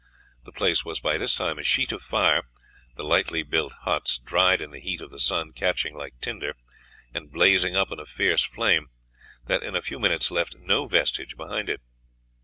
[0.45, 2.45] The place was by this time a sheet of fire,
[2.95, 6.55] the lightly built huts, dried in the heat of the sun, catching like tinder,
[7.13, 8.89] and blazing up in a fierce flame,
[9.45, 11.81] that in a few minutes left no vestige behind it.